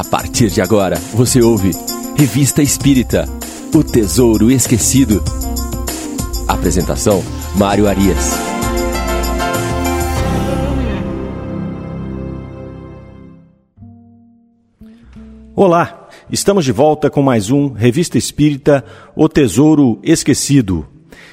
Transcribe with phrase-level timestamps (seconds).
[0.00, 1.72] A partir de agora, você ouve
[2.16, 3.28] Revista Espírita
[3.74, 5.22] O Tesouro Esquecido.
[6.48, 7.22] Apresentação:
[7.54, 8.32] Mário Arias.
[15.54, 18.82] Olá, estamos de volta com mais um Revista Espírita
[19.14, 20.88] O Tesouro Esquecido.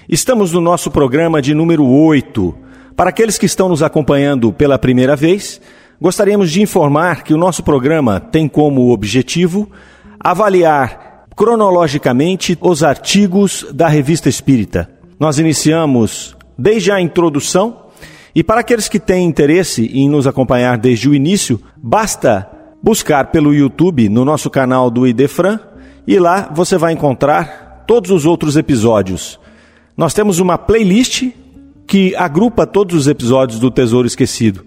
[0.10, 2.54] Estamos no nosso programa de número 8.
[2.98, 5.62] Para aqueles que estão nos acompanhando pela primeira vez,
[6.02, 9.70] gostaríamos de informar que o nosso programa tem como objetivo
[10.20, 14.90] avaliar cronologicamente os artigos da Revista Espírita.
[15.20, 17.88] Nós iniciamos desde a introdução
[18.34, 22.50] e para aqueles que têm interesse em nos acompanhar desde o início, basta
[22.82, 25.60] buscar pelo YouTube no nosso canal do Idefran
[26.06, 29.40] e lá você vai encontrar todos os outros episódios.
[29.96, 31.32] Nós temos uma playlist
[31.88, 34.66] que agrupa todos os episódios do Tesouro Esquecido.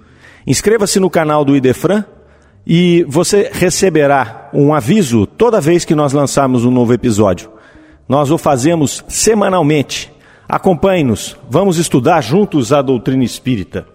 [0.51, 2.05] Inscreva-se no canal do Idefran
[2.67, 7.49] e você receberá um aviso toda vez que nós lançarmos um novo episódio.
[8.09, 10.13] Nós o fazemos semanalmente.
[10.49, 13.87] Acompanhe-nos, vamos estudar juntos a doutrina espírita.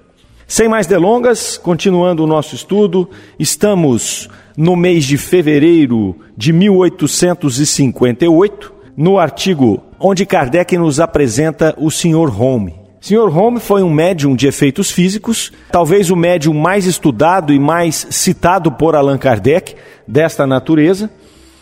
[0.47, 9.19] Sem mais delongas, continuando o nosso estudo, estamos no mês de fevereiro de 1858, no
[9.19, 12.41] artigo onde Kardec nos apresenta o Sr.
[12.41, 12.84] Home.
[13.06, 13.30] Sr.
[13.38, 18.72] Home foi um médium de efeitos físicos, talvez o médium mais estudado e mais citado
[18.72, 19.75] por Allan Kardec
[20.08, 21.08] desta natureza.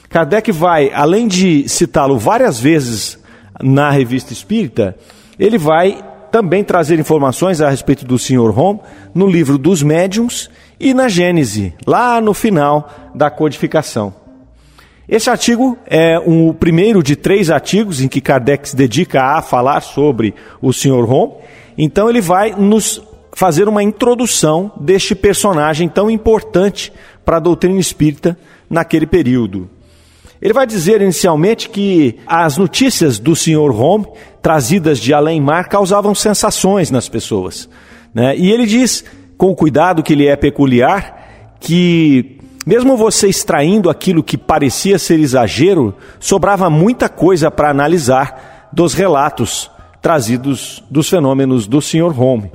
[0.08, 3.20] Kardec vai, além de citá-lo várias vezes
[3.62, 4.96] na revista espírita,
[5.38, 8.58] ele vai também trazer informações a respeito do Sr.
[8.58, 8.80] Home
[9.14, 10.50] no livro dos médiums
[10.80, 14.23] e na Gênese, lá no final da codificação.
[15.08, 19.42] Esse artigo é um, o primeiro de três artigos em que Kardec se dedica a
[19.42, 21.09] falar sobre o Sr.
[21.09, 21.34] Home.
[21.78, 23.02] Então ele vai nos
[23.36, 26.94] fazer uma introdução deste personagem tão importante
[27.26, 28.38] para a doutrina espírita
[28.70, 29.70] naquele período.
[30.42, 33.72] Ele vai dizer inicialmente que as notícias do Sr.
[33.72, 34.06] Home,
[34.41, 37.70] trazidas de além-mar, causavam sensações nas pessoas.
[38.14, 38.38] Né?
[38.38, 39.03] E ele diz,
[39.38, 42.33] com o cuidado que lhe é peculiar, que
[42.66, 49.69] mesmo você extraindo aquilo que parecia ser exagero, sobrava muita coisa para analisar dos relatos
[50.01, 52.19] trazidos dos fenômenos do Sr.
[52.19, 52.52] Home.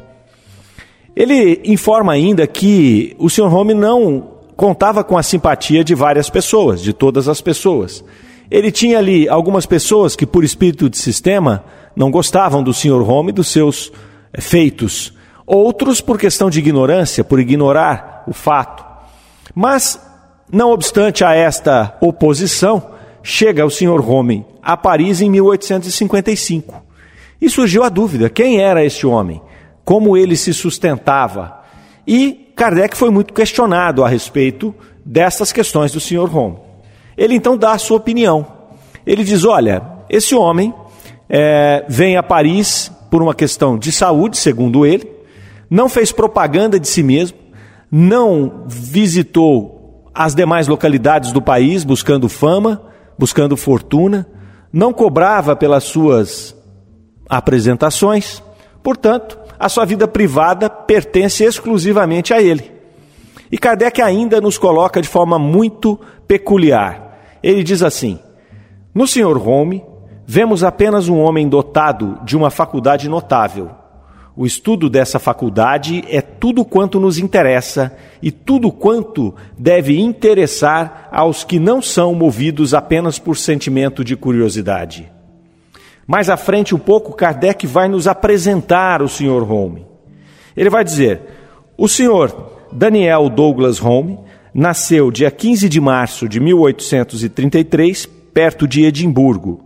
[1.15, 3.53] Ele informa ainda que o Sr.
[3.53, 8.05] Home não contava com a simpatia de várias pessoas, de todas as pessoas.
[8.51, 11.65] Ele tinha ali algumas pessoas que, por espírito de sistema,
[11.95, 13.03] não gostavam do Sr.
[13.09, 13.93] Home e dos seus
[14.39, 15.13] feitos.
[15.47, 18.88] Outros por questão de ignorância, por ignorar o fato.
[19.61, 20.01] Mas,
[20.53, 22.93] não obstante a esta oposição,
[23.25, 24.09] chega o Sr.
[24.09, 26.81] Home a Paris em 1855.
[27.41, 29.43] E surgiu a dúvida: quem era este homem?
[29.85, 31.61] Como ele se sustentava?
[32.07, 34.73] E Kardec foi muito questionado a respeito
[35.05, 36.33] dessas questões do Sr.
[36.33, 36.59] Home.
[37.17, 38.47] Ele então dá a sua opinião.
[39.05, 40.73] Ele diz: olha, esse homem
[41.29, 45.11] é, vem a Paris por uma questão de saúde, segundo ele,
[45.69, 47.38] não fez propaganda de si mesmo,
[47.91, 52.83] não visitou as demais localidades do país buscando fama,
[53.19, 54.27] buscando fortuna,
[54.73, 56.57] não cobrava pelas suas
[57.29, 58.43] apresentações,
[58.83, 62.73] portanto, a sua vida privada pertence exclusivamente a ele.
[63.51, 67.19] E Kardec ainda nos coloca de forma muito peculiar.
[67.43, 68.19] Ele diz assim:
[68.95, 69.37] No Sr.
[69.49, 69.85] Home,
[70.27, 73.71] vemos apenas um homem dotado de uma faculdade notável
[74.39, 81.43] o estudo dessa faculdade é tudo quanto nos interessa e tudo quanto deve interessar aos
[81.43, 85.11] que não são movidos apenas por sentimento de curiosidade.
[86.07, 89.43] Mais à frente um pouco, Kardec vai nos apresentar o Sr.
[89.51, 89.85] Home.
[90.57, 91.21] Ele vai dizer:
[91.77, 92.33] o Sr.
[92.71, 94.21] Daniel Douglas Home
[94.55, 99.65] nasceu dia 15 de março de 1833, perto de Edimburgo.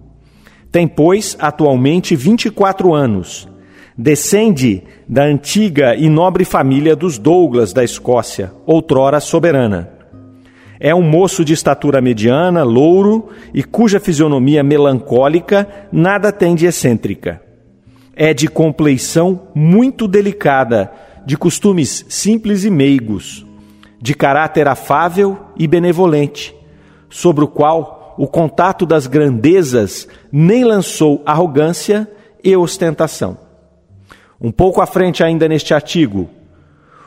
[0.71, 3.52] Tem, pois, atualmente 24 anos
[3.97, 9.91] descende da antiga e nobre família dos Douglas da Escócia, outrora soberana.
[10.81, 17.41] É um moço de estatura mediana, louro e cuja fisionomia melancólica nada tem de excêntrica.
[18.17, 20.93] É de compleição muito delicada,
[21.25, 23.47] de costumes simples e meigos,
[24.01, 26.53] de caráter afável e benevolente,
[27.09, 32.11] sobre o qual o contato das grandezas nem lançou arrogância
[32.43, 33.42] e ostentação.
[34.43, 36.29] Um pouco à frente, ainda neste artigo,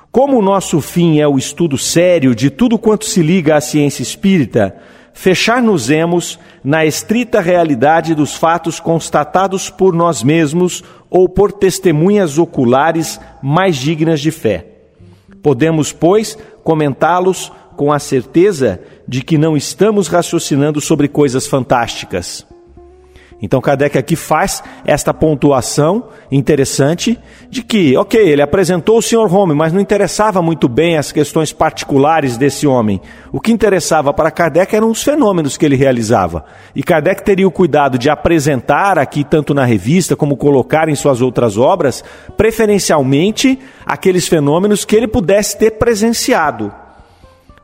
[0.10, 4.02] como o nosso fim é o estudo sério de tudo quanto se liga à ciência
[4.02, 4.74] espírita,
[5.14, 13.76] fechar-nos-emos na estrita realidade dos fatos constatados por nós mesmos ou por testemunhas oculares mais
[13.76, 14.68] dignas de fé.
[15.44, 22.48] Podemos, pois, comentá-los com a certeza de que não estamos raciocinando sobre coisas fantásticas.
[23.46, 27.16] Então Kardec aqui faz esta pontuação interessante
[27.48, 29.32] de que, ok, ele apresentou o Sr.
[29.32, 33.00] Home, mas não interessava muito bem as questões particulares desse homem.
[33.32, 36.44] O que interessava para Kardec eram os fenômenos que ele realizava.
[36.76, 41.22] E Kardec teria o cuidado de apresentar aqui, tanto na revista como colocar em suas
[41.22, 42.04] outras obras,
[42.36, 46.74] preferencialmente aqueles fenômenos que ele pudesse ter presenciado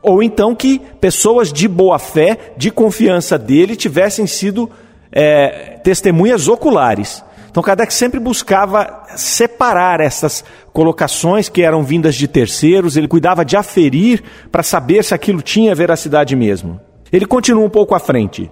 [0.00, 4.68] ou então que pessoas de boa fé, de confiança dele, tivessem sido
[5.12, 7.22] é, testemunhas oculares.
[7.50, 10.42] Então Kardec sempre buscava separar essas
[10.72, 15.74] colocações que eram vindas de terceiros, ele cuidava de aferir para saber se aquilo tinha
[15.74, 16.80] veracidade mesmo.
[17.12, 18.50] Ele continua um pouco à frente.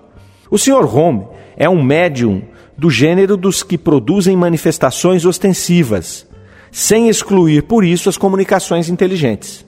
[0.50, 0.84] O Sr.
[0.94, 1.26] Home
[1.56, 2.42] é um médium
[2.76, 6.26] do gênero dos que produzem manifestações ostensivas,
[6.70, 9.64] sem excluir por isso as comunicações inteligentes.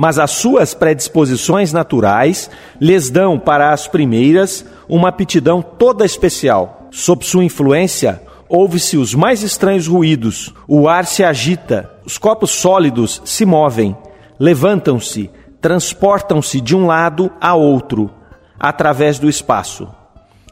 [0.00, 2.48] Mas as suas predisposições naturais
[2.80, 6.86] lhes dão para as primeiras uma aptidão toda especial.
[6.92, 13.20] Sob sua influência, ouve-se os mais estranhos ruídos, o ar se agita, os corpos sólidos
[13.24, 13.96] se movem,
[14.38, 18.08] levantam-se, transportam-se de um lado a outro,
[18.56, 19.88] através do espaço.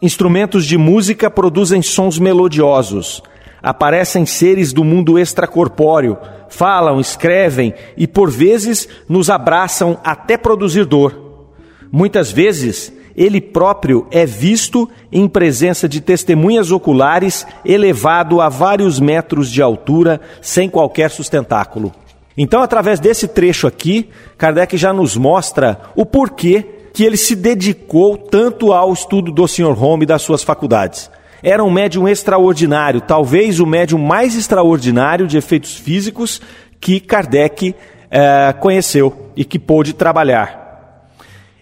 [0.03, 3.23] Instrumentos de música produzem sons melodiosos.
[3.63, 11.47] Aparecem seres do mundo extracorpóreo, falam, escrevem e por vezes nos abraçam até produzir dor.
[11.91, 19.51] Muitas vezes ele próprio é visto em presença de testemunhas oculares, elevado a vários metros
[19.51, 21.93] de altura, sem qualquer sustentáculo.
[22.37, 28.19] Então, através desse trecho aqui, Kardec já nos mostra o porquê que ele se dedicou
[28.19, 29.83] tanto ao estudo do Sr.
[29.83, 31.11] Home e das suas faculdades.
[31.49, 36.41] Era um médium extraordinário, talvez o médium mais extraordinário de efeitos físicos
[36.81, 37.73] que Kardec
[38.11, 41.09] eh, conheceu e que pôde trabalhar.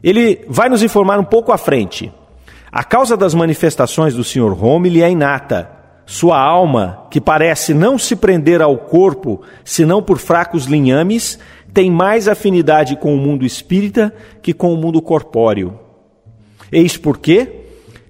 [0.03, 2.11] Ele vai nos informar um pouco à frente.
[2.73, 4.57] A causa das manifestações do Sr.
[4.59, 5.71] Home lhe é inata.
[6.07, 11.39] Sua alma, que parece não se prender ao corpo, senão por fracos linhames,
[11.75, 15.79] tem mais afinidade com o mundo espírita que com o mundo corpóreo.
[16.73, 17.64] Eis porque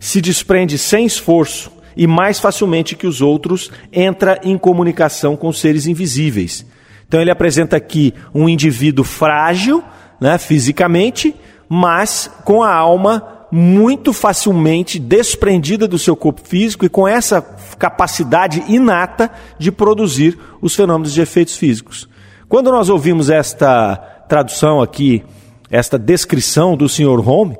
[0.05, 5.87] se desprende sem esforço e mais facilmente que os outros entra em comunicação com seres
[5.87, 6.67] invisíveis.
[7.09, 9.83] Então ele apresenta aqui um indivíduo frágil,
[10.21, 11.35] né, fisicamente,
[11.67, 17.41] mas com a alma muito facilmente desprendida do seu corpo físico e com essa
[17.79, 22.07] capacidade inata de produzir os fenômenos de efeitos físicos.
[22.47, 23.97] Quando nós ouvimos esta
[24.29, 25.25] tradução aqui,
[25.71, 27.27] esta descrição do Sr.
[27.27, 27.57] Home,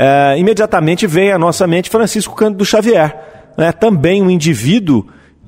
[0.00, 3.18] é, imediatamente vem à nossa mente Francisco Cândido Xavier,
[3.58, 3.72] né?
[3.72, 5.04] também um indivíduo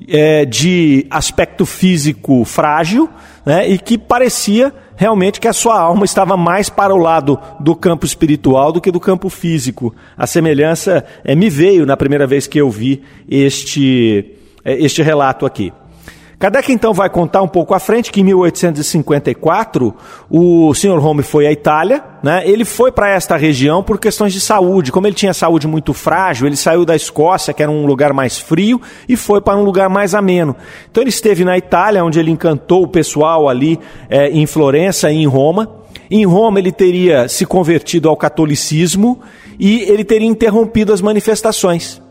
[0.09, 3.09] é, de aspecto físico frágil
[3.45, 3.65] né?
[3.69, 8.05] e que parecia realmente que a sua alma estava mais para o lado do campo
[8.05, 9.95] espiritual do que do campo físico.
[10.17, 15.45] A semelhança é, me veio na primeira vez que eu vi este, é, este relato
[15.45, 15.71] aqui.
[16.41, 19.93] Kardec então vai contar um pouco à frente que em 1854
[20.27, 20.97] o Sr.
[20.97, 22.41] Home foi à Itália, né?
[22.49, 24.91] Ele foi para esta região por questões de saúde.
[24.91, 28.39] Como ele tinha saúde muito frágil, ele saiu da Escócia, que era um lugar mais
[28.39, 30.55] frio, e foi para um lugar mais ameno.
[30.89, 33.79] Então ele esteve na Itália, onde ele encantou o pessoal ali
[34.09, 35.69] é, em Florença e em Roma.
[36.09, 39.21] Em Roma ele teria se convertido ao catolicismo
[39.59, 42.01] e ele teria interrompido as manifestações.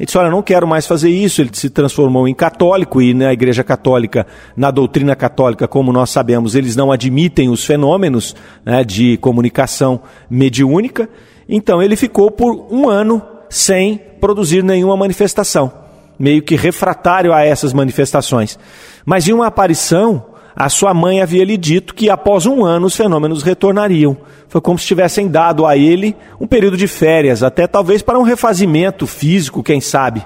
[0.00, 1.42] Ele disse: Olha, não quero mais fazer isso.
[1.42, 4.26] Ele se transformou em católico e na Igreja Católica,
[4.56, 11.06] na doutrina católica, como nós sabemos, eles não admitem os fenômenos né, de comunicação mediúnica.
[11.46, 15.70] Então ele ficou por um ano sem produzir nenhuma manifestação,
[16.18, 18.58] meio que refratário a essas manifestações.
[19.04, 20.24] Mas em uma aparição,
[20.60, 24.14] a sua mãe havia lhe dito que após um ano os fenômenos retornariam.
[24.46, 28.22] Foi como se tivessem dado a ele um período de férias, até talvez para um
[28.22, 30.22] refazimento físico, quem sabe.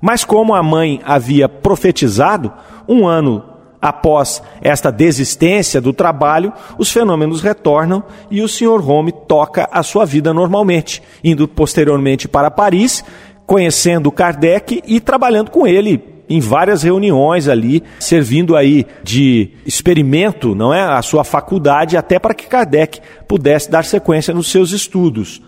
[0.00, 2.50] Mas como a mãe havia profetizado,
[2.88, 3.44] um ano
[3.78, 8.88] após esta desistência do trabalho, os fenômenos retornam e o Sr.
[8.88, 13.04] Home toca a sua vida normalmente, indo posteriormente para Paris,
[13.44, 20.72] conhecendo Kardec e trabalhando com ele em várias reuniões ali, servindo aí de experimento, não
[20.72, 25.42] é, a sua faculdade até para que Kardec pudesse dar sequência nos seus estudos.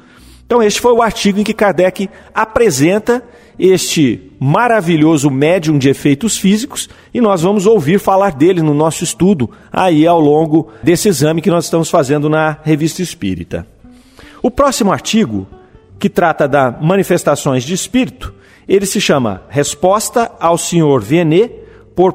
[0.47, 3.23] Então este foi o artigo em que Kardec apresenta
[3.59, 9.51] este maravilhoso médium de efeitos físicos e nós vamos ouvir falar dele no nosso estudo
[9.73, 13.67] aí ao longo desse exame que nós estamos fazendo na Revista Espírita.
[14.43, 15.47] O próximo artigo,
[15.99, 18.33] que trata das manifestações de espírito,
[18.69, 21.53] ele se chama Resposta ao Senhor Viennet
[21.95, 22.13] por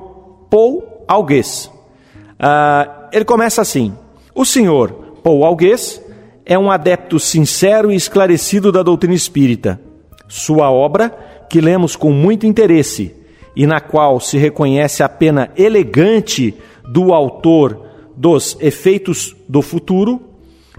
[0.50, 1.66] Paul Algues.
[1.66, 3.94] Uh, ele começa assim:
[4.36, 4.92] O senhor
[5.24, 6.02] Paul Algues
[6.46, 9.80] é um adepto sincero e esclarecido da doutrina espírita.
[10.28, 11.10] Sua obra,
[11.50, 13.16] que lemos com muito interesse
[13.56, 16.54] e na qual se reconhece a pena elegante
[16.90, 20.22] do autor dos efeitos do futuro,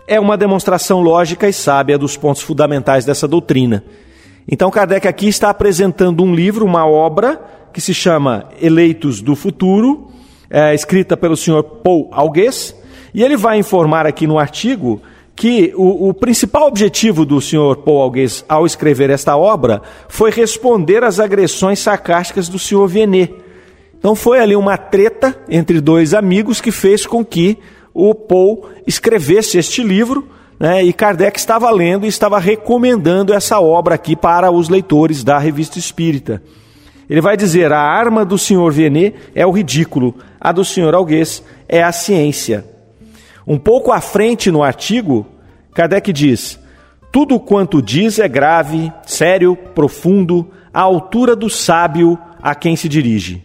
[0.06, 3.84] é uma demonstração lógica e sábia dos pontos fundamentais dessa doutrina.
[4.48, 7.40] Então, Kardec aqui está apresentando um livro, uma obra,
[7.72, 10.08] que se chama Eleitos do Futuro,
[10.50, 12.74] é, escrita pelo senhor Paul Algues,
[13.14, 15.00] e ele vai informar aqui no artigo
[15.34, 21.02] que o, o, principal objetivo do senhor Paul Algues ao escrever esta obra foi responder
[21.02, 23.34] às agressões sarcásticas do senhor Venet.
[23.98, 27.58] Então foi ali uma treta entre dois amigos que fez com que
[27.94, 30.28] o Paul escrevesse este livro,
[30.62, 35.36] né, e Kardec estava lendo e estava recomendando essa obra aqui para os leitores da
[35.36, 36.40] Revista Espírita.
[37.10, 41.42] Ele vai dizer: a arma do senhor Venet é o ridículo, a do senhor Algues
[41.68, 42.64] é a ciência.
[43.44, 45.26] Um pouco à frente no artigo,
[45.74, 46.60] Kardec diz:
[47.10, 53.42] tudo quanto diz é grave, sério, profundo, à altura do sábio a quem se dirige.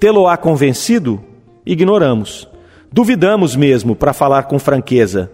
[0.00, 1.22] Tê-lo-á convencido?
[1.66, 2.48] Ignoramos.
[2.90, 5.30] Duvidamos mesmo, para falar com franqueza.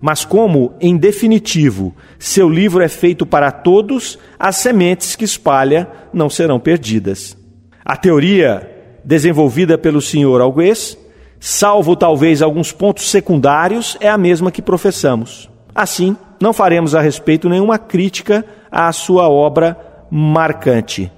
[0.00, 6.30] Mas, como, em definitivo, seu livro é feito para todos, as sementes que espalha não
[6.30, 7.36] serão perdidas.
[7.84, 8.70] A teoria
[9.04, 10.96] desenvolvida pelo senhor Algues,
[11.40, 15.48] salvo talvez alguns pontos secundários, é a mesma que professamos.
[15.74, 19.76] Assim, não faremos a respeito nenhuma crítica à sua obra
[20.10, 21.10] marcante.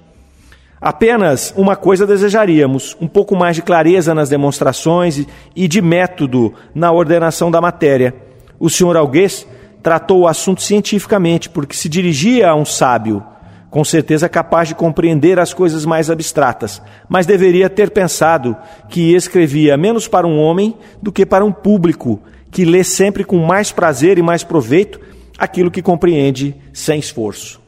[0.79, 6.91] Apenas uma coisa desejaríamos: um pouco mais de clareza nas demonstrações e de método na
[6.91, 8.15] ordenação da matéria.
[8.61, 9.47] O senhor Alguês
[9.81, 13.23] tratou o assunto cientificamente, porque se dirigia a um sábio,
[13.71, 18.55] com certeza capaz de compreender as coisas mais abstratas, mas deveria ter pensado
[18.87, 23.39] que escrevia menos para um homem do que para um público que lê sempre com
[23.39, 24.99] mais prazer e mais proveito
[25.39, 27.59] aquilo que compreende sem esforço.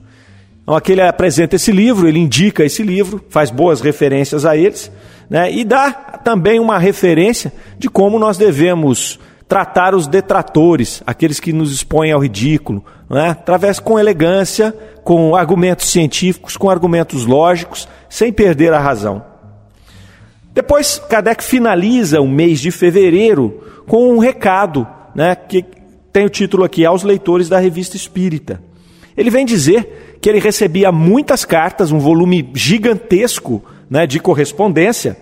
[0.62, 4.92] Então, aqui ele apresenta esse livro, ele indica esse livro, faz boas referências a eles,
[5.28, 11.54] né, e dá também uma referência de como nós devemos tratar os detratores, aqueles que
[11.54, 18.32] nos expõem ao ridículo, né, através com elegância, com argumentos científicos, com argumentos lógicos, sem
[18.32, 19.24] perder a razão.
[20.54, 25.66] Depois, Kardec finaliza o mês de fevereiro com um recado, né, que
[26.12, 28.62] tem o título aqui, aos leitores da revista Espírita.
[29.18, 35.18] Ele vem dizer que ele recebia muitas cartas, um volume gigantesco né, de correspondência,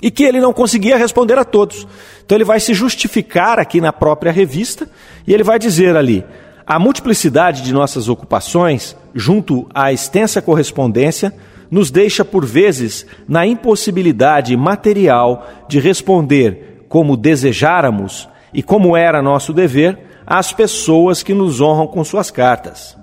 [0.00, 1.86] e que ele não conseguia responder a todos.
[2.24, 4.88] Então ele vai se justificar aqui na própria revista
[5.26, 6.24] e ele vai dizer ali:
[6.66, 11.32] a multiplicidade de nossas ocupações, junto à extensa correspondência,
[11.70, 19.52] nos deixa por vezes na impossibilidade material de responder como desejáramos e como era nosso
[19.52, 22.96] dever às pessoas que nos honram com suas cartas.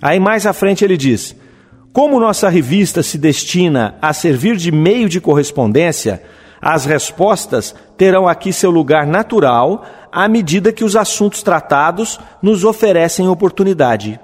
[0.00, 1.36] Aí mais à frente ele diz:
[1.92, 6.22] Como nossa revista se destina a servir de meio de correspondência,
[6.60, 13.28] as respostas terão aqui seu lugar natural à medida que os assuntos tratados nos oferecem
[13.28, 14.18] oportunidade.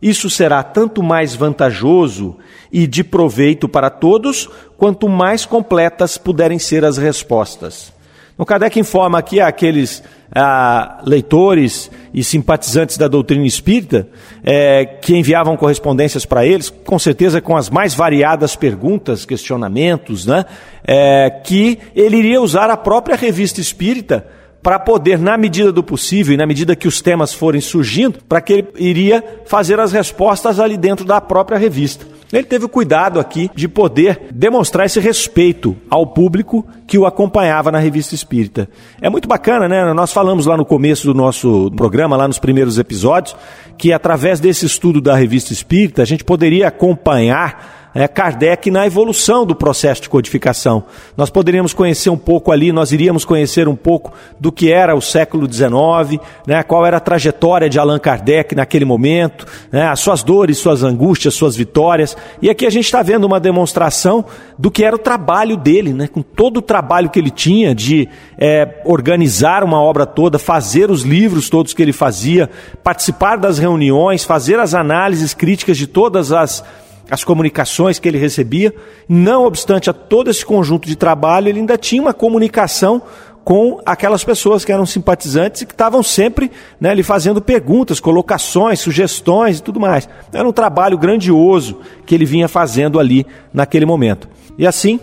[0.00, 2.36] Isso será tanto mais vantajoso
[2.70, 7.93] e de proveito para todos, quanto mais completas puderem ser as respostas.
[8.36, 10.02] O Kardec informa aqui aqueles
[10.34, 14.08] ah, leitores e simpatizantes da doutrina espírita
[14.42, 20.44] é, que enviavam correspondências para eles, com certeza com as mais variadas perguntas, questionamentos, né,
[20.84, 24.26] é, que ele iria usar a própria revista espírita
[24.60, 28.40] para poder, na medida do possível e na medida que os temas forem surgindo, para
[28.40, 32.13] que ele iria fazer as respostas ali dentro da própria revista.
[32.38, 37.70] Ele teve o cuidado aqui de poder demonstrar esse respeito ao público que o acompanhava
[37.70, 38.68] na revista espírita.
[39.00, 39.92] É muito bacana, né?
[39.94, 43.36] Nós falamos lá no começo do nosso programa, lá nos primeiros episódios,
[43.78, 49.46] que através desse estudo da revista espírita a gente poderia acompanhar é, Kardec na evolução
[49.46, 50.84] do processo de codificação.
[51.16, 55.00] Nós poderíamos conhecer um pouco ali, nós iríamos conhecer um pouco do que era o
[55.00, 60.22] século XIX, né, qual era a trajetória de Allan Kardec naquele momento, né, as suas
[60.22, 62.16] dores, suas angústias, suas vitórias.
[62.42, 64.24] E aqui a gente está vendo uma demonstração
[64.58, 68.08] do que era o trabalho dele, né, com todo o trabalho que ele tinha de
[68.36, 72.50] é, organizar uma obra toda, fazer os livros todos que ele fazia,
[72.82, 76.64] participar das reuniões, fazer as análises críticas de todas as
[77.10, 78.74] as comunicações que ele recebia.
[79.08, 83.02] Não obstante a todo esse conjunto de trabalho, ele ainda tinha uma comunicação
[83.44, 88.80] com aquelas pessoas que eram simpatizantes e que estavam sempre né, lhe fazendo perguntas, colocações,
[88.80, 90.08] sugestões e tudo mais.
[90.32, 94.28] Era um trabalho grandioso que ele vinha fazendo ali naquele momento.
[94.56, 94.98] E assim,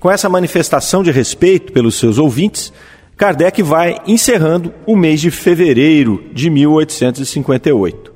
[0.00, 2.72] com essa manifestação de respeito pelos seus ouvintes,
[3.16, 8.12] Kardec vai encerrando o mês de fevereiro de 1858.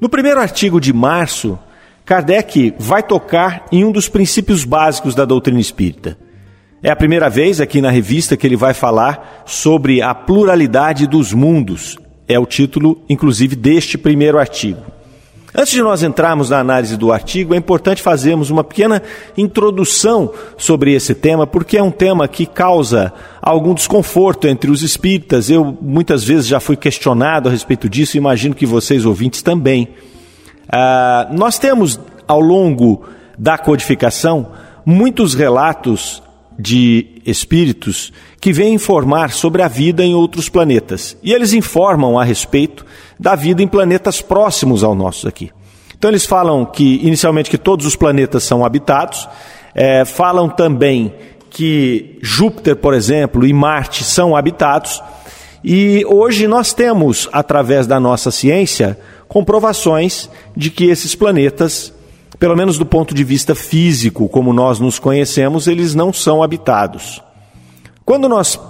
[0.00, 1.56] No primeiro artigo de março,
[2.04, 6.18] Kardec vai tocar em um dos princípios básicos da doutrina espírita.
[6.82, 11.32] É a primeira vez aqui na revista que ele vai falar sobre a pluralidade dos
[11.32, 11.96] mundos.
[12.26, 14.80] É o título, inclusive, deste primeiro artigo.
[15.54, 19.02] Antes de nós entrarmos na análise do artigo, é importante fazermos uma pequena
[19.36, 25.50] introdução sobre esse tema, porque é um tema que causa algum desconforto entre os espíritas.
[25.50, 29.88] Eu muitas vezes já fui questionado a respeito disso, e imagino que vocês ouvintes também.
[30.72, 33.04] Ah, nós temos, ao longo
[33.38, 34.48] da codificação,
[34.86, 36.22] muitos relatos
[36.58, 41.16] de espíritos que vêm informar sobre a vida em outros planetas.
[41.22, 42.86] E eles informam a respeito
[43.20, 45.50] da vida em planetas próximos ao nosso aqui.
[45.96, 49.28] Então eles falam que, inicialmente, que todos os planetas são habitados,
[49.74, 51.14] é, falam também
[51.48, 55.02] que Júpiter, por exemplo, e Marte são habitados,
[55.62, 58.98] e hoje nós temos, através da nossa ciência,
[59.32, 61.90] comprovações de que esses planetas,
[62.38, 67.22] pelo menos do ponto de vista físico, como nós nos conhecemos, eles não são habitados.
[68.04, 68.60] Quando nós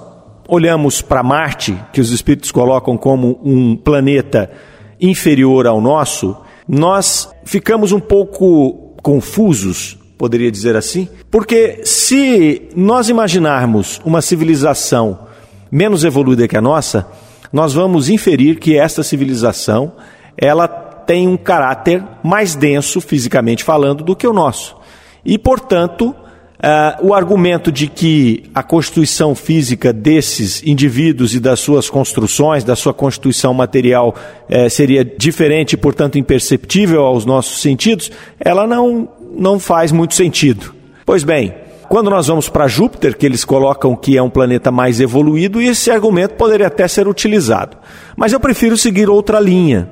[0.46, 4.52] olhamos para Marte, que os espíritos colocam como um planeta
[5.00, 6.36] inferior ao nosso,
[6.68, 15.26] nós ficamos um pouco confusos, poderia dizer assim, porque se nós imaginarmos uma civilização
[15.72, 17.04] menos evoluída que a nossa,
[17.52, 19.94] nós vamos inferir que esta civilização
[20.36, 24.76] ela tem um caráter mais denso, fisicamente falando, do que o nosso.
[25.24, 26.14] E, portanto,
[26.62, 32.76] Uh, o argumento de que a constituição física desses indivíduos e das suas construções, da
[32.76, 34.14] sua constituição material,
[34.48, 40.72] uh, seria diferente e, portanto, imperceptível aos nossos sentidos, ela não, não faz muito sentido.
[41.04, 41.52] Pois bem,
[41.88, 45.90] quando nós vamos para Júpiter, que eles colocam que é um planeta mais evoluído, esse
[45.90, 47.76] argumento poderia até ser utilizado.
[48.16, 49.90] Mas eu prefiro seguir outra linha.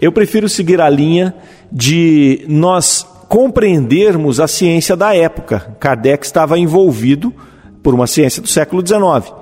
[0.00, 1.34] Eu prefiro seguir a linha
[1.72, 5.76] de nós compreendermos a ciência da época.
[5.80, 7.34] Kardec estava envolvido
[7.82, 9.34] por uma ciência do século XIX.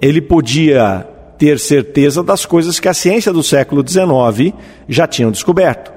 [0.00, 1.06] Ele podia
[1.38, 4.54] ter certeza das coisas que a ciência do século XIX
[4.88, 5.92] já tinha descoberto.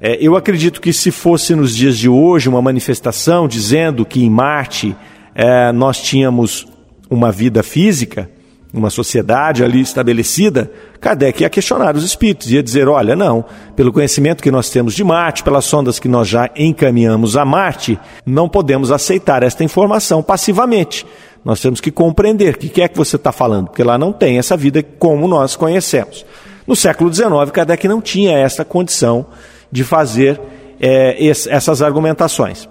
[0.00, 4.30] É, eu acredito que se fosse nos dias de hoje uma manifestação dizendo que em
[4.30, 4.96] Marte
[5.34, 6.66] é, nós tínhamos
[7.10, 8.30] uma vida física,
[8.72, 14.42] uma sociedade ali estabelecida, Kardec ia questionar os espíritos, ia dizer: olha, não, pelo conhecimento
[14.42, 18.92] que nós temos de Marte, pelas sondas que nós já encaminhamos a Marte, não podemos
[18.92, 21.06] aceitar esta informação passivamente.
[21.44, 24.38] Nós temos que compreender o que é que você está falando, porque lá não tem
[24.38, 26.26] essa vida como nós conhecemos.
[26.66, 29.24] No século XIX, Kardec não tinha essa condição
[29.72, 30.38] de fazer
[30.78, 32.68] é, essas argumentações.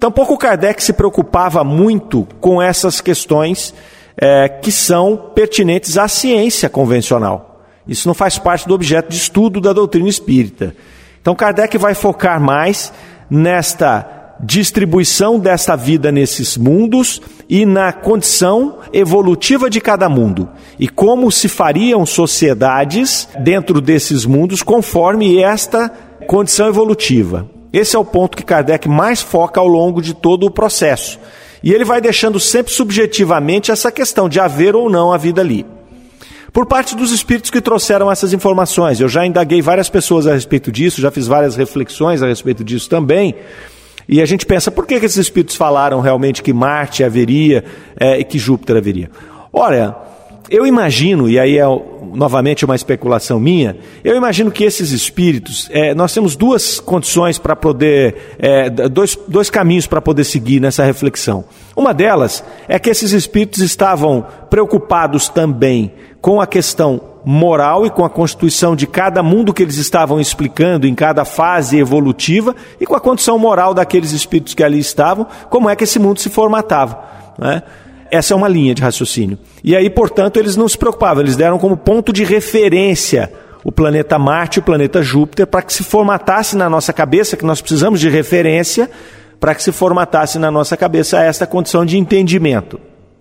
[0.00, 3.74] Tampouco Kardec se preocupava muito com essas questões
[4.16, 7.62] é, que são pertinentes à ciência convencional.
[7.86, 10.74] Isso não faz parte do objeto de estudo da doutrina espírita.
[11.20, 12.92] Então, Kardec vai focar mais
[13.30, 20.48] nesta distribuição desta vida nesses mundos e na condição evolutiva de cada mundo
[20.78, 25.88] e como se fariam sociedades dentro desses mundos conforme esta
[26.26, 27.48] condição evolutiva.
[27.72, 31.18] Esse é o ponto que Kardec mais foca ao longo de todo o processo.
[31.64, 35.64] E ele vai deixando sempre subjetivamente essa questão de haver ou não a vida ali.
[36.52, 40.70] Por parte dos espíritos que trouxeram essas informações, eu já indaguei várias pessoas a respeito
[40.70, 43.34] disso, já fiz várias reflexões a respeito disso também.
[44.06, 47.64] E a gente pensa, por que, que esses espíritos falaram realmente que Marte haveria
[47.98, 49.10] é, e que Júpiter haveria?
[49.50, 49.96] Olha,
[50.54, 51.64] eu imagino, e aí é
[52.14, 57.56] novamente uma especulação minha, eu imagino que esses espíritos, é, nós temos duas condições para
[57.56, 61.44] poder, é, dois, dois caminhos para poder seguir nessa reflexão.
[61.76, 68.04] Uma delas é que esses espíritos estavam preocupados também com a questão moral e com
[68.04, 72.94] a constituição de cada mundo que eles estavam explicando em cada fase evolutiva e com
[72.94, 77.02] a condição moral daqueles espíritos que ali estavam, como é que esse mundo se formatava.
[77.38, 77.62] Né?
[78.14, 79.36] Essa é uma linha de raciocínio.
[79.64, 83.32] E aí, portanto, eles não se preocupavam, eles deram como ponto de referência
[83.64, 87.44] o planeta Marte e o planeta Júpiter para que se formatasse na nossa cabeça, que
[87.44, 88.88] nós precisamos de referência,
[89.40, 92.78] para que se formatasse na nossa cabeça esta condição de entendimento.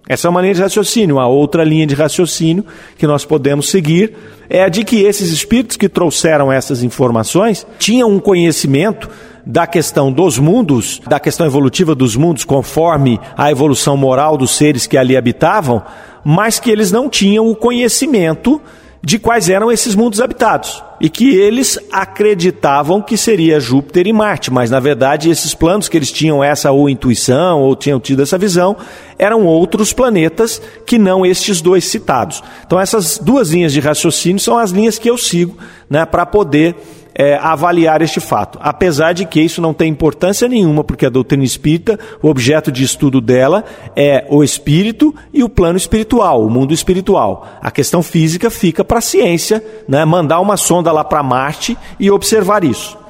[0.08, 1.20] Essa é uma linha de raciocínio.
[1.20, 2.66] A outra linha de raciocínio
[2.98, 4.14] que nós podemos seguir
[4.50, 9.10] é a de que esses espíritos que trouxeram essas informações tinham um conhecimento
[9.46, 14.88] da questão dos mundos, da questão evolutiva dos mundos, conforme a evolução moral dos seres
[14.88, 15.82] que ali habitavam,
[16.24, 18.62] mas que eles não tinham o conhecimento
[19.02, 20.82] de quais eram esses mundos habitados.
[21.04, 25.98] E que eles acreditavam que seria Júpiter e Marte, mas na verdade esses planos que
[25.98, 28.78] eles tinham essa ou intuição ou tinham tido essa visão
[29.20, 32.42] eram outros planetas que não estes dois citados.
[32.66, 35.58] Então essas duas linhas de raciocínio são as linhas que eu sigo
[35.90, 36.74] né, para poder
[37.16, 38.58] é, avaliar este fato.
[38.62, 42.84] Apesar de que isso não tem importância nenhuma, porque a doutrina espírita, o objeto de
[42.84, 43.64] estudo dela
[43.96, 47.48] é o espírito e o plano espiritual, o mundo espiritual.
[47.62, 52.10] A questão física fica para a ciência, né, mandar uma sonda lá para Marte e
[52.10, 53.04] observar isso.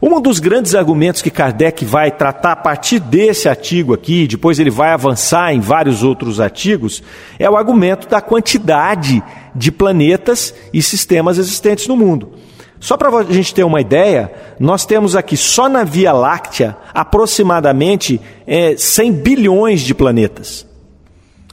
[0.00, 4.68] Um dos grandes argumentos que Kardec vai tratar a partir desse artigo aqui, depois ele
[4.68, 7.02] vai avançar em vários outros artigos,
[7.38, 9.22] é o argumento da quantidade
[9.54, 12.34] de planetas e sistemas existentes no mundo.
[12.78, 18.20] Só para a gente ter uma ideia, nós temos aqui só na Via Láctea aproximadamente
[18.46, 20.66] é, 100 bilhões de planetas.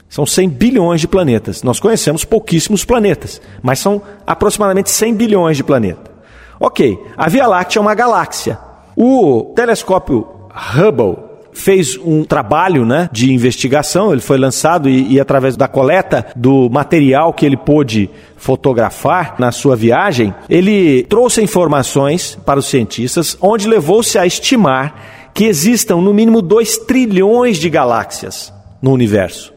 [0.08, 1.62] São 100 bilhões de planetas.
[1.62, 6.12] Nós conhecemos pouquíssimos planetas, mas são aproximadamente 100 bilhões de planetas.
[6.60, 8.58] Ok, a Via Láctea é uma galáxia.
[8.96, 15.56] O telescópio Hubble fez um trabalho né, de investigação, ele foi lançado e, e, através
[15.56, 22.58] da coleta do material que ele pôde fotografar na sua viagem, ele trouxe informações para
[22.58, 28.92] os cientistas, onde levou-se a estimar que existam no mínimo 2 trilhões de galáxias no
[28.92, 29.52] universo.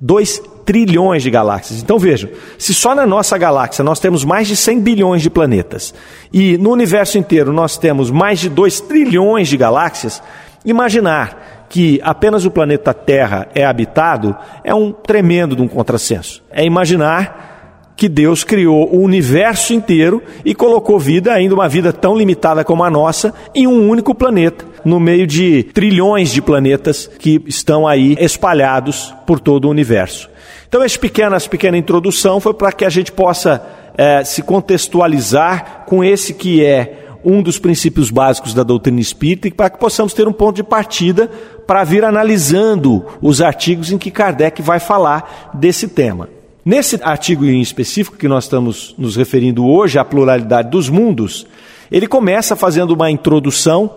[0.00, 1.82] 2 trilhões de galáxias.
[1.82, 5.92] Então vejam, se só na nossa galáxia nós temos mais de 100 bilhões de planetas
[6.32, 10.22] e no universo inteiro nós temos mais de 2 trilhões de galáxias,
[10.64, 16.42] Imaginar que apenas o planeta Terra é habitado é um tremendo de um contrassenso.
[16.50, 22.16] É imaginar que Deus criou o universo inteiro e colocou vida, ainda uma vida tão
[22.16, 27.42] limitada como a nossa, em um único planeta, no meio de trilhões de planetas que
[27.46, 30.30] estão aí espalhados por todo o universo.
[30.66, 33.62] Então, essa pequena, essa pequena introdução foi para que a gente possa
[33.98, 39.50] é, se contextualizar com esse que é um dos princípios básicos da doutrina espírita e
[39.50, 41.28] para que possamos ter um ponto de partida
[41.66, 46.28] para vir analisando os artigos em que Kardec vai falar desse tema.
[46.64, 51.46] Nesse artigo em específico que nós estamos nos referindo hoje, a pluralidade dos mundos,
[51.90, 53.90] ele começa fazendo uma introdução.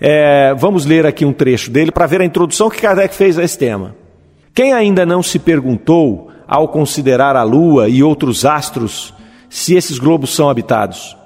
[0.00, 3.44] É, vamos ler aqui um trecho dele para ver a introdução que Kardec fez a
[3.44, 3.94] esse tema.
[4.54, 9.14] Quem ainda não se perguntou, ao considerar a Lua e outros astros,
[9.48, 11.16] se esses globos são habitados?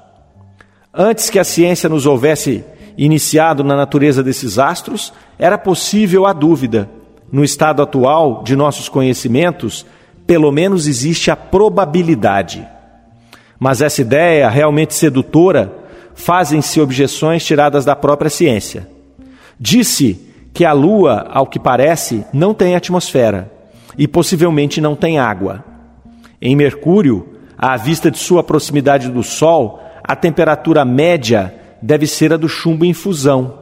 [0.96, 2.64] Antes que a ciência nos houvesse
[2.96, 6.88] iniciado na natureza desses astros, era possível a dúvida.
[7.32, 9.84] No estado atual de nossos conhecimentos,
[10.24, 12.64] pelo menos existe a probabilidade.
[13.58, 15.72] Mas essa ideia realmente sedutora
[16.14, 18.88] fazem-se objeções tiradas da própria ciência.
[19.58, 20.20] Disse
[20.52, 23.50] que a Lua, ao que parece, não tem atmosfera
[23.98, 25.64] e possivelmente não tem água.
[26.40, 32.36] Em Mercúrio, à vista de sua proximidade do Sol, a temperatura média deve ser a
[32.36, 33.58] do chumbo em fusão.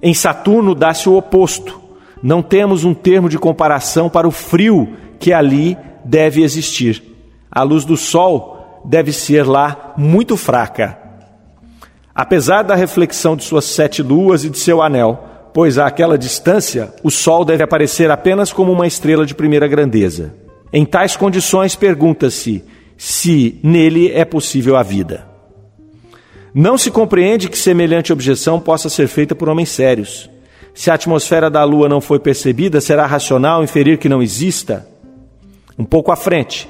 [0.00, 1.80] Em Saturno dá-se o oposto.
[2.22, 7.02] Não temos um termo de comparação para o frio que ali deve existir.
[7.50, 10.96] A luz do Sol deve ser lá muito fraca.
[12.14, 17.10] Apesar da reflexão de suas sete luas e de seu anel, pois àquela distância o
[17.10, 20.32] Sol deve aparecer apenas como uma estrela de primeira grandeza.
[20.72, 22.64] Em tais condições, pergunta-se
[22.96, 25.29] se nele é possível a vida.
[26.54, 30.28] Não se compreende que semelhante objeção possa ser feita por homens sérios.
[30.74, 34.86] Se a atmosfera da Lua não foi percebida, será racional inferir que não exista?
[35.78, 36.68] Um pouco à frente.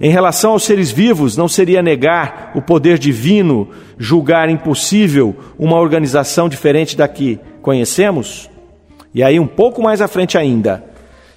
[0.00, 6.48] Em relação aos seres vivos, não seria negar o poder divino, julgar impossível uma organização
[6.48, 8.50] diferente da que conhecemos?
[9.14, 10.84] E aí, um pouco mais à frente ainda.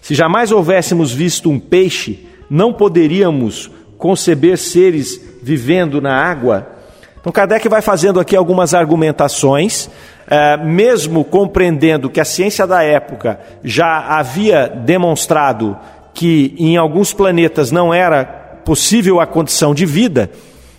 [0.01, 6.76] Se jamais houvéssemos visto um peixe, não poderíamos conceber seres vivendo na água
[7.19, 9.89] então, Kardec vai fazendo aqui algumas argumentações,
[10.29, 15.77] é, mesmo compreendendo que a ciência da época já havia demonstrado
[16.13, 18.25] que em alguns planetas não era
[18.65, 20.31] possível a condição de vida,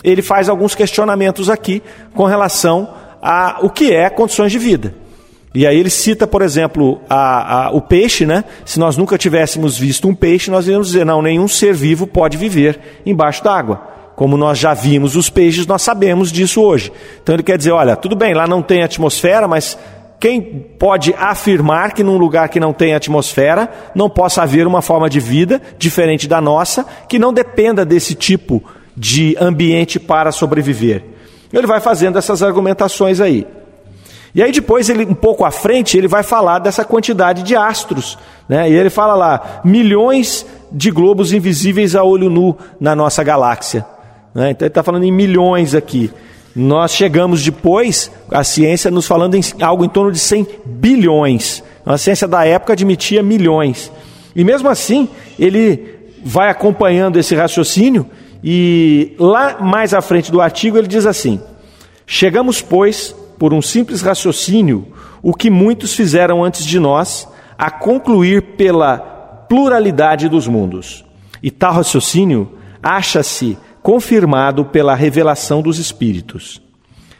[0.03, 1.83] ele faz alguns questionamentos aqui
[2.15, 2.89] com relação
[3.23, 4.95] a o que é condições de vida.
[5.55, 8.45] E aí ele cita, por exemplo, a, a, o peixe, né?
[8.65, 12.37] Se nós nunca tivéssemos visto um peixe, nós iríamos dizer, não, nenhum ser vivo pode
[12.37, 13.98] viver embaixo d'água.
[14.19, 16.91] Como nós já vimos os peixes, nós sabemos disso hoje.
[17.23, 19.79] Então ele quer dizer: olha, tudo bem, lá não tem atmosfera, mas
[20.19, 20.43] quem
[20.77, 25.21] pode afirmar que num lugar que não tem atmosfera não possa haver uma forma de
[25.21, 28.61] vida diferente da nossa, que não dependa desse tipo
[28.97, 31.05] de ambiente para sobreviver?
[31.53, 33.47] Ele vai fazendo essas argumentações aí.
[34.35, 38.19] E aí depois ele um pouco à frente ele vai falar dessa quantidade de astros,
[38.49, 38.69] né?
[38.69, 43.87] E ele fala lá milhões de globos invisíveis a olho nu na nossa galáxia.
[44.35, 44.51] Né?
[44.51, 46.11] Então ele está falando em milhões aqui.
[46.55, 51.63] Nós chegamos depois, a ciência nos falando em algo em torno de 100 bilhões.
[51.85, 53.93] A ciência da época admitia milhões.
[54.35, 58.07] E mesmo assim, ele vai acompanhando esse raciocínio
[58.43, 61.41] e lá mais à frente do artigo ele diz assim:
[62.07, 64.89] Chegamos, pois, por um simples raciocínio,
[65.23, 68.99] o que muitos fizeram antes de nós, a concluir pela
[69.49, 71.05] pluralidade dos mundos.
[71.43, 76.61] E tal raciocínio acha-se confirmado pela revelação dos Espíritos.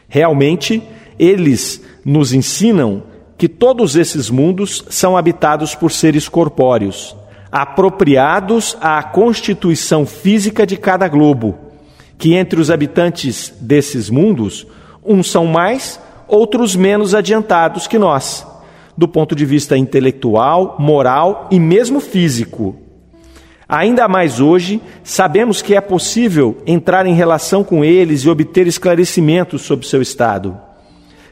[0.07, 0.81] Realmente,
[1.17, 3.03] eles nos ensinam
[3.37, 7.15] que todos esses mundos são habitados por seres corpóreos,
[7.51, 11.57] apropriados à constituição física de cada globo,
[12.17, 14.67] que entre os habitantes desses mundos,
[15.05, 18.45] uns são mais, outros menos adiantados que nós,
[18.97, 22.75] do ponto de vista intelectual, moral e mesmo físico.
[23.69, 29.61] Ainda mais hoje, sabemos que é possível entrar em relação com eles e obter esclarecimentos
[29.61, 30.57] sobre seu estado.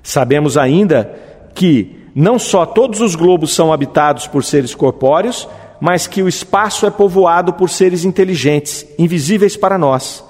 [0.04, 1.12] Sabemos ainda
[1.56, 5.50] que não só todos os globos são habitados por seres corpóreos,
[5.82, 10.23] mas que o espaço é povoado por seres inteligentes, invisíveis para nós,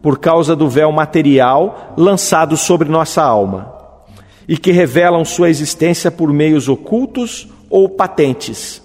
[0.00, 3.70] por causa do véu material lançado sobre nossa alma,
[4.48, 8.82] e que revelam sua existência por meios ocultos ou patentes.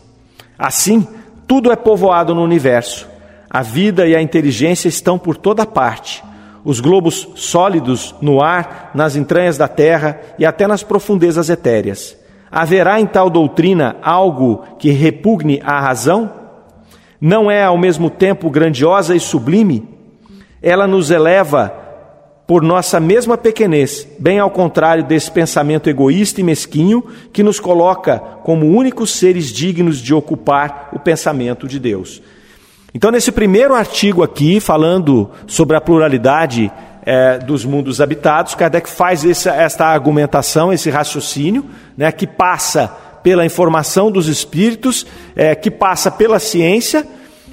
[0.60, 1.08] Assim,
[1.48, 3.08] tudo é povoado no universo.
[3.50, 6.24] A vida e a inteligência estão por toda parte.
[6.64, 12.18] Os globos sólidos no ar, nas entranhas da terra e até nas profundezas etéreas.
[12.52, 16.32] Haverá em tal doutrina algo que repugne à razão?
[17.22, 19.88] Não é ao mesmo tempo grandiosa e sublime?
[20.62, 21.85] Ela nos eleva
[22.48, 27.04] por nossa mesma pequenez, bem ao contrário desse pensamento egoísta e mesquinho
[27.34, 32.22] que nos coloca como únicos seres dignos de ocupar o pensamento de Deus.
[32.94, 36.72] Então, nesse primeiro artigo aqui, falando sobre a pluralidade
[37.04, 41.66] é, dos mundos habitados, Kardec faz essa, esta argumentação, esse raciocínio,
[41.98, 42.88] né, que passa
[43.24, 45.06] pela informação dos espíritos,
[45.36, 47.06] é, que passa pela ciência,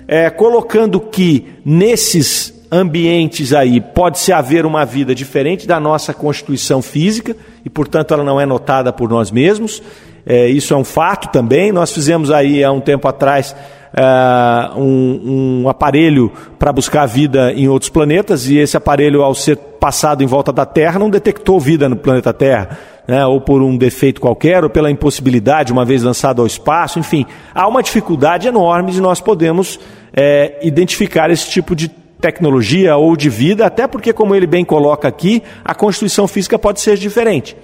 [0.07, 7.37] é, colocando que nesses ambientes aí pode-se haver uma vida diferente da nossa constituição física
[7.63, 9.83] e, portanto, ela não é notada por nós mesmos.
[10.25, 11.71] É, isso é um fato também.
[11.71, 13.55] Nós fizemos aí há um tempo atrás
[13.95, 19.57] é, um, um, aparelho para buscar vida em outros planetas e esse aparelho, ao ser
[19.57, 22.79] passado em volta da Terra, não detectou vida no planeta Terra.
[23.07, 27.27] Né, ou por um defeito qualquer, ou pela impossibilidade, uma vez lançado ao espaço, enfim,
[27.53, 29.81] há uma dificuldade enorme de nós podermos
[30.15, 31.91] é, identificar esse tipo de
[32.23, 36.81] tecnologia ou de vida, até porque, como ele bem coloca aqui, a constituição física pode
[36.81, 37.57] ser diferente.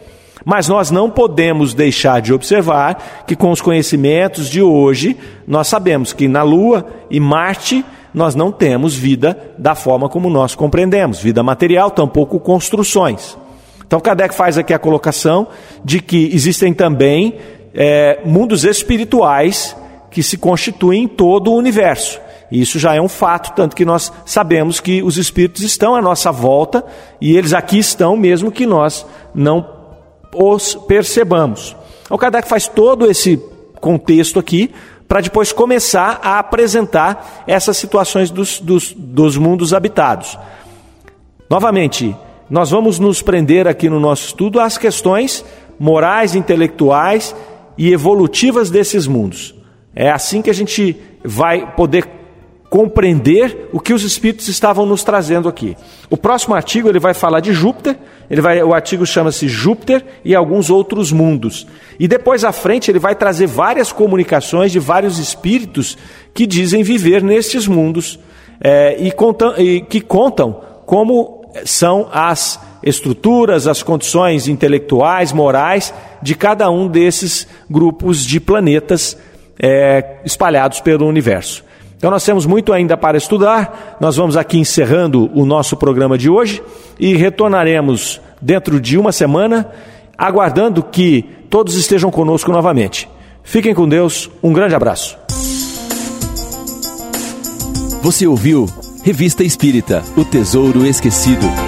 [0.44, 5.16] Mas nós não podemos deixar de observar que, com os conhecimentos de hoje,
[5.47, 10.57] nós sabemos que na Lua e Marte nós não temos vida da forma como nós
[10.57, 13.38] compreendemos, vida material, tampouco construções.
[13.87, 15.47] Então, Kardec faz aqui a colocação
[15.85, 17.37] de que existem também
[17.73, 19.77] é, mundos espirituais
[20.11, 22.21] que se constituem em todo o universo.
[22.51, 26.33] Isso já é um fato, tanto que nós sabemos que os espíritos estão à nossa
[26.33, 26.85] volta
[27.21, 29.67] e eles aqui estão, mesmo que nós não
[30.35, 31.77] os percebamos.
[32.09, 33.37] O Kardec faz todo esse
[33.81, 34.73] contexto aqui
[35.07, 40.39] para depois começar a apresentar essas situações dos, dos, dos mundos habitados.
[41.51, 42.15] Novamente,
[42.49, 45.45] nós vamos nos prender aqui no nosso estudo às questões
[45.79, 47.35] morais, intelectuais
[47.77, 49.55] e evolutivas desses mundos.
[49.95, 52.17] É assim que a gente vai poder
[52.68, 55.76] compreender o que os espíritos estavam nos trazendo aqui.
[56.11, 57.96] O próximo artigo ele vai falar de Júpiter,
[58.31, 61.66] ele vai, o artigo chama-se Júpiter e alguns outros mundos.
[61.98, 65.96] E depois à frente ele vai trazer várias comunicações de vários espíritos
[66.35, 68.18] que dizem viver nestes mundos
[68.61, 76.35] é, e, contam, e que contam como são as estruturas, as condições intelectuais, morais de
[76.35, 79.16] cada um desses grupos de planetas
[79.59, 81.64] é, espalhados pelo universo.
[81.99, 83.99] Então nós temos muito ainda para estudar.
[84.01, 86.63] Nós vamos aqui encerrando o nosso programa de hoje
[86.99, 89.69] e retornaremos dentro de uma semana,
[90.17, 93.09] aguardando que todos estejam conosco novamente.
[93.43, 95.19] Fiquem com Deus, um grande abraço.
[98.01, 98.67] Você ouviu
[99.03, 101.67] Revista Espírita O Tesouro Esquecido.